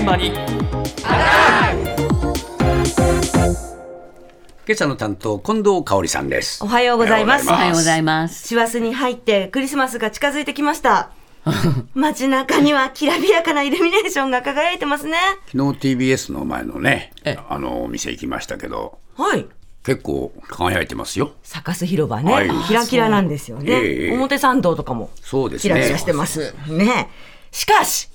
[0.00, 0.28] 現場に
[4.66, 7.46] 今朝の担当近藤香織さんですおはようございます。
[7.46, 8.48] おはようございます。
[8.48, 11.10] 師走に入ってクリスマスが近づいてきました。
[11.92, 15.18] 街中にはきらびやかなイルミネーションが輝いてますね。
[15.52, 19.46] 昨日 TBS の前のねえあのお店行きましたけどはい。
[19.84, 23.70] 結構輝いてますよサカス広場ね、はいキラキラなんですよね。
[23.70, 26.54] ええ表参道とかもそうですねキラキラしてます。
[26.68, 27.10] ね。
[27.52, 28.08] しかし、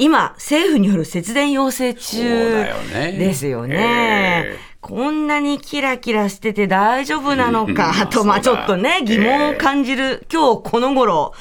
[0.00, 2.64] 今、政府による節電要請中
[3.18, 3.74] ですよね。
[3.76, 4.58] ええ。
[4.80, 11.34] こんなにキラキラしてて大丈夫なのかと、まあちょっとね、疑問を感じる今日この頃。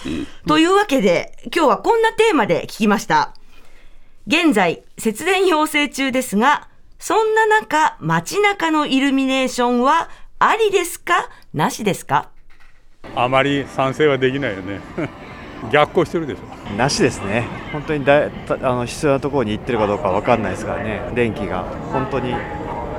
[0.47, 3.35] というわけで、今日はこんなテーマで聞きました。
[4.25, 11.29] 現在、節電要請中ですが、そんな中、街中のイルミネーションはありですか？
[11.53, 12.29] なしですか？
[13.15, 14.81] あまり賛成はできないよね
[15.71, 16.73] 逆行してるでしょ。
[16.77, 21.63] なしですね、本当にだたあの必要なところに行ってるかどうかわかんないですからね、電気が。
[21.91, 22.33] 本当に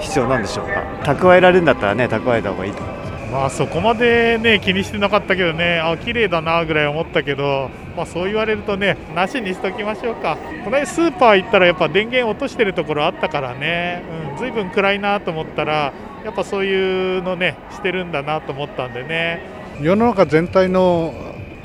[0.01, 2.99] 必要なんでしょうか、蓄えられるんだったらね、蓄えた方がいいと思います。
[3.31, 10.39] まあそこまでね気にしてなかったけどねあ綺麗だなぐらい思ったけどまあそう言われるとねなしにしときましょうか。
[10.65, 15.93] この間スーパー行ったらやっぱ電源落としてるところあったからね、うん、ずいぶん暗いなと思ったら
[16.25, 19.43] やっぱそういうのねしてるんだなと思ったんでね。
[19.79, 21.13] 世の中全体の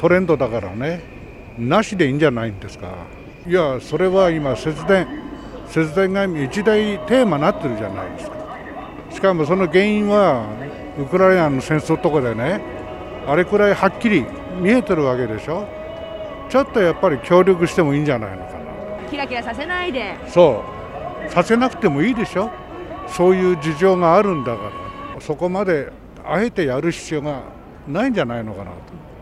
[0.03, 0.99] トレンドだからね。
[1.57, 2.89] なしでいいんじゃないんですか。
[3.47, 5.07] いやそれは今節電。
[5.69, 8.35] 節電が一大テーマになってるじゃないですか。
[9.11, 10.45] しかもその原因は
[10.99, 12.59] ウクライナの戦争とかでね
[13.25, 14.25] あれくらいはっきり
[14.59, 15.65] 見えてるわけでしょ。
[16.49, 18.51] ちょっとやっぱり協力してもいいんじゃないのか
[19.03, 19.09] な。
[19.09, 20.17] キラキラさせないで。
[20.27, 20.65] そ
[21.25, 21.31] う。
[21.31, 22.51] させなくてもいいでしょ。
[23.07, 24.63] そういう事情があるんだか
[25.15, 25.21] ら。
[25.21, 25.93] そこまで
[26.25, 27.43] あえてやる必要が
[27.87, 29.12] ないんじゃないのかなと。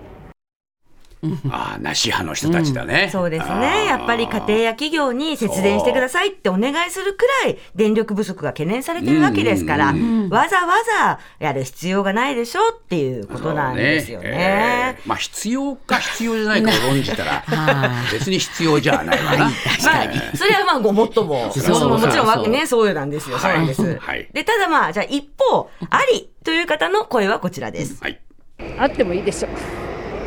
[1.50, 3.68] ああなし派の人たちだね、そうですあね。
[3.68, 3.86] ー。
[3.86, 9.94] やっぱり家庭や企業に節電してくださいってお願いするくらい電力不足が懸念されてるわけですから、わ
[10.50, 14.96] ざわざやる必要がないでしょっていうことなんですよそうね。
[14.98, 15.08] えー。
[15.08, 17.44] まあ必要か必要じゃないかを論じたら
[18.12, 19.38] 別に必要じゃないわな。
[19.46, 19.52] まあ、
[20.36, 21.52] それはまあごもっとも。
[21.52, 23.38] そうももちろんわそうね、そうなんですよ。
[23.38, 23.98] そうなんです。
[24.00, 24.28] はい。
[24.34, 28.02] で、ただまあ、じゃあ一方、ありという方の声はこちらです。
[28.02, 28.20] はい。
[28.78, 29.52] あってもいいでしょう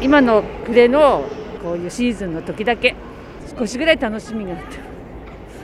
[0.01, 1.25] 今の暮れの
[1.63, 2.95] こういうシーズンの時だけ
[3.59, 4.85] 少しぐらい楽しみがあっても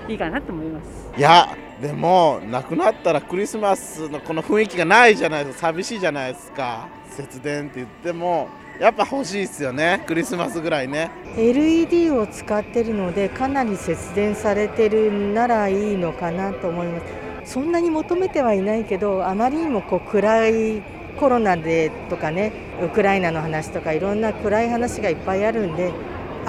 [0.09, 1.19] いいかなと思います。
[1.19, 5.69] いやでもなくなったらクリスマスのこの雰囲気がないじゃないですか。
[5.69, 8.49] 寂しいじゃないですか節電って言っても
[8.79, 10.05] やっぱ欲しいですよね。
[10.07, 11.11] クリスマスぐらいね。
[11.37, 17.01] LED を使ってるのでかなり節電されてるならいいのかなと思いま
[17.45, 17.53] す。
[17.53, 20.83] そんなに求めてはいないけどあまりにもこう暗い
[21.21, 22.51] コロナでとかね
[22.83, 25.93] ウクライナの話とかいろんな暗い話がいっぱいあるんで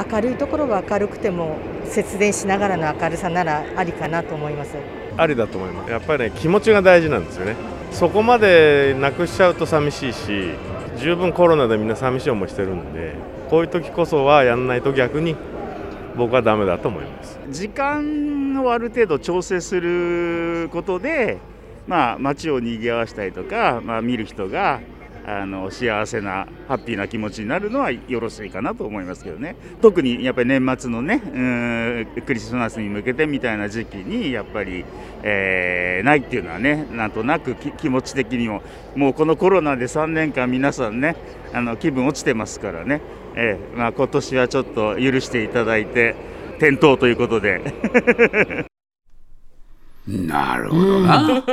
[0.10, 4.78] 明るいところは明るくても節電しながらの明るさならありかなと思います。
[5.18, 5.92] ありだと思います。
[5.92, 7.58] やっぱりね気持ちが大事なんですよね。
[7.92, 10.52] そこまでなくしちゃうと寂しいし
[10.98, 13.16] 十分コロナでみんな寂しい思いしてるんで
[13.50, 15.36] こういう時こそはやんないと逆に
[16.16, 17.38] 僕はダメだと思います。
[17.50, 21.40] 時間をある程度調整することで、
[21.88, 24.82] まあ、街を賑わしたりとか、まあ、見る人が
[25.26, 31.40] あの幸せなハッピーな気持ちになるのはよろしいかなと思いますけどね特にやっぱり年末のねう
[32.22, 34.84] んクリスマスに向けてみたいな時期にやっぱり、
[35.24, 38.64] えーないっていうのはねなんとなく気持ち的にも
[38.96, 41.16] もうこのコロナで3年間皆さんね
[41.54, 43.02] あの気分落ちてますからね、
[43.36, 46.16] えーまあ、今年はちょっと許していただいて
[46.60, 48.71] 点灯ということで。
[50.08, 51.44] なるほどな、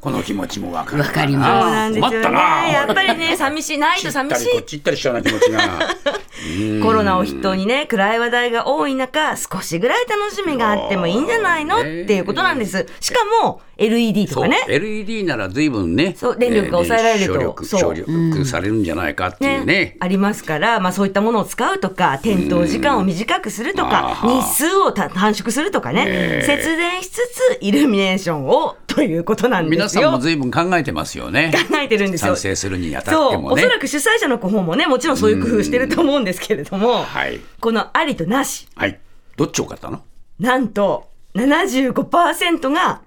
[0.00, 2.10] この気持ちもわかるわかりそうなんですよね。
[2.10, 2.66] 困ったな。
[2.66, 4.50] やっぱりね、寂しい、ないと寂しい。
[4.50, 5.60] こっち行ったりしちゃうな気持ちが。
[6.82, 12.86] コロナを筆頭にね、暗い話題が多い中、少しぐらい楽しみがあってもいいんじゃないのっていうことなんです。
[13.00, 14.42] しかも、LED とそう。
[14.44, 14.58] かね。
[14.68, 17.64] LED なら随分ねそう電力が抑えられると。
[17.64, 19.96] 省力されるんじゃないかっていうね。
[20.00, 29.78] ありますから、まあそういったものを使うとか、点灯時間を短くするとか、うん日数をた短縮するとかね、ええ節電しつつイルミネーションをということなんですよ。
[29.78, 38.98] 皆さんも随分考えてますよね考えてるんですよ賛成するにあたってもねおそらく主催者の方もね、もちろんそういう工夫してると思うんですけれども、はいこのありとなし、はい
[39.36, 40.02] どっち多かったの？
[40.38, 43.00] なんと75%が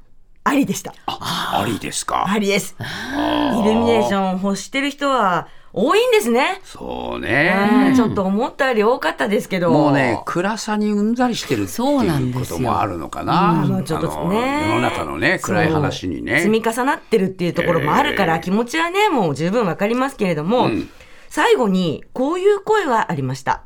[0.44, 0.94] ありでした。
[1.08, 2.26] ありですか。
[2.28, 2.76] ありです。
[2.80, 6.62] イルミネーション欲してる人は多いんですね。
[6.64, 7.96] そううねん。
[7.96, 9.72] ちょっと思ったより多かったですけど。
[9.72, 13.84] もうね、暗さにうんざりしてるってそうなんいうこともあるのかな。
[13.84, 16.40] ちょっとね世の中のね、暗い話にね。
[16.40, 20.90] 積み重なってるっていうところもあるから、ええ気持ちはね、もう十分わかりますけれども、うん
[21.28, 23.64] 最後にこういう声がありました。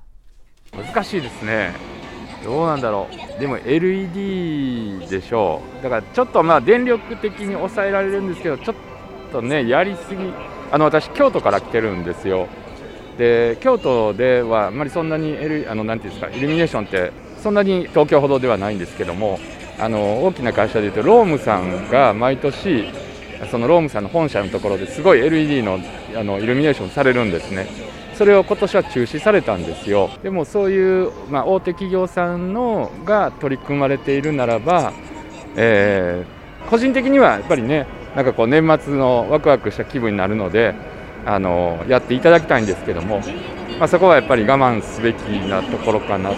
[0.75, 1.75] 難しいですね
[2.43, 3.07] どうなんだろ
[3.37, 8.75] うでも LED でしょうだからちょっとまあ電力的に抑えられるんですけどちょっ
[9.31, 10.33] とねやりすぎ
[10.71, 12.47] あの私京都から来てるんですよ。
[13.17, 17.11] で京都ではあまりそんなに、L、あのなんていうんですかイルミネーションって
[17.43, 19.39] そんなに東京ほどではないんですけども
[19.77, 22.85] あの大きな会社でいうとロームさんが毎年
[23.51, 25.79] そのロームさんの本社のところですごい LED の
[26.15, 27.67] あのイルミネーションされるんですね。
[28.15, 30.09] それを今年は中止されたんですよ。
[30.23, 34.91] でもそういう、まあ、大手企業さんのが取り組まれているならば、
[35.55, 36.39] えー
[36.69, 37.87] 個人的にはやっぱりね
[38.19, 40.75] なんかこう年末のワクワクした気分になるので
[41.25, 43.21] あのやっていただきたいんですけども、
[43.79, 46.31] まあ、そこはやっぱり我慢すべきなところかな。
[46.31, 46.35] うん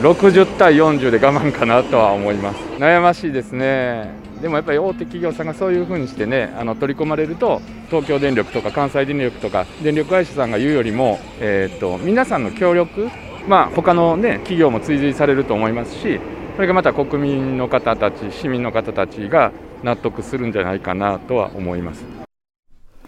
[0.00, 2.58] 60対40で我慢かなとは思います。
[2.78, 4.12] 悩ましいですね。
[4.40, 7.60] でもやっぱり大手企業さんがそういうふうにしてねあの取り込まれると
[7.90, 13.08] 東京電力とか関西電力とか電力会社さんが言うよりも、えー、と皆さんの協力
[13.48, 16.20] まあ他のね企業も追随されると思いますし
[16.54, 19.52] それがまた国民の方たち市民の方たちが
[19.82, 22.04] 納得するんじゃないかなとは思います。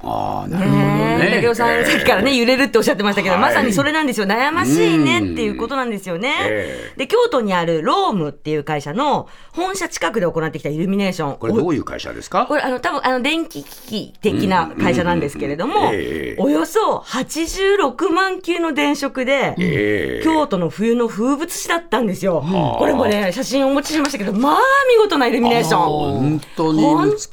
[0.02, 0.93] ああ、なるほどね。
[1.30, 3.42] 武雄さん、さっきからね、揺れるっておっしゃってましたけど、はい。
[3.42, 4.26] まさにそれなんですよ。
[4.26, 6.34] 悩ましいねっていうことなんですよね。
[6.42, 11.36] えで、京都にあるロームっていう会社の本社近くで行ってきたイルミネーション。
[11.36, 12.46] これどういう会社ですか？
[12.46, 20.24] これ、あの、多分あの、電気機器的な会社なんですけれども、ええおよそ86万球の電飾で、ええ。
[20.24, 22.36] 京都の冬の風物詩だったんですよ。
[22.40, 22.78] はあ。
[22.78, 24.58] これもね、写真お持ちしましたけど、まあ、
[24.96, 25.80] 見事なイルミネーション。
[25.80, 26.82] 本当に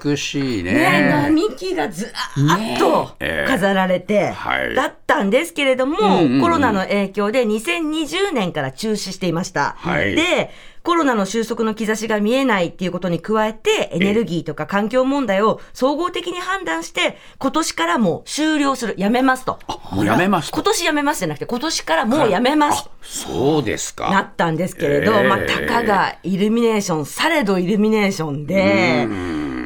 [0.03, 0.73] 美しいね。
[0.73, 3.45] ね、並木がずらーっとえ。
[3.47, 9.75] え飾られて、はいだったんですけれども、うんうんうんコロナの影響で2020年から中止していました。
[9.77, 10.49] はいで、
[10.83, 19.59] コロナの収束の兆しが見えないっていうことに加えて、エネルギーとか環境問題を総合的に判断して、今年からもう終了する、やめますと。
[19.91, 22.89] もうやめますと今年やめますじゃなくて、今年からもうやめます。
[23.03, 24.09] そうですか。
[24.09, 29.07] なったんですけれど、ええまあ、たかがイルミネーション、されどイルミネーションで、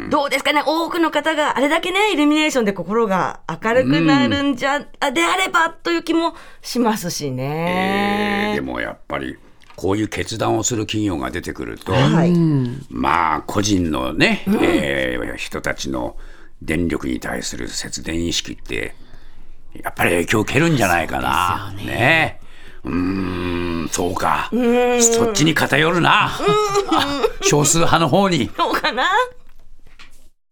[0.09, 8.49] どうですかね、多くの方があれだけね、イルミネーションで心が明るくなるんじゃ、あであればという気もしますしえね。
[8.53, 9.37] ーでもやっぱり
[9.75, 12.33] こういう決断をする企業が出てくると、はい。
[12.89, 16.15] まあ個人のね、えー人たちの
[16.61, 18.95] 電力に対する節電意識って
[19.73, 21.73] やっぱり影響を受けるんじゃないかな。
[21.75, 22.39] ね。
[22.83, 22.93] うー
[23.85, 24.49] んそうか。
[25.01, 26.31] そっちに偏るな。
[27.41, 28.47] 少数派の方に。
[28.57, 29.03] どうかな